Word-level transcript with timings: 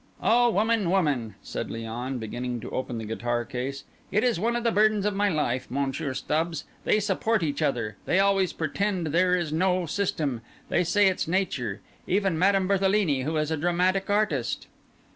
"Oh, 0.23 0.49
woman, 0.49 0.89
woman!" 0.89 1.35
said 1.43 1.67
Léon, 1.67 2.19
beginning 2.19 2.59
to 2.61 2.71
open 2.71 2.97
the 2.97 3.05
guitar 3.05 3.45
case. 3.45 3.83
"It 4.11 4.23
is 4.23 4.39
one 4.39 4.55
of 4.55 4.63
the 4.63 4.71
burdens 4.71 5.05
of 5.05 5.13
my 5.13 5.29
life, 5.29 5.69
Monsieur 5.69 6.15
Stubbs; 6.15 6.63
they 6.85 6.99
support 6.99 7.43
each 7.43 7.61
other; 7.61 7.97
they 8.05 8.19
always 8.19 8.51
pretend 8.51 9.05
there 9.05 9.35
is 9.35 9.53
no 9.53 9.85
system; 9.85 10.41
they 10.69 10.83
say 10.83 11.05
it's 11.07 11.27
nature. 11.27 11.81
Even 12.07 12.39
Madame 12.39 12.67
Berthelini, 12.67 13.21
who 13.25 13.37
is 13.37 13.51
a 13.51 13.57
dramatic 13.57 14.09
artist!" 14.09 14.65